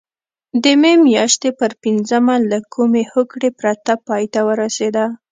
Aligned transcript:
د 0.63 0.65
مې 0.81 0.93
میاشتې 1.07 1.49
پر 1.59 1.71
پینځمه 1.83 2.35
له 2.51 2.59
کومې 2.73 3.03
هوکړې 3.11 3.49
پرته 3.59 3.93
پای 4.07 4.23
ته 4.33 4.39
ورسېده. 4.47 5.05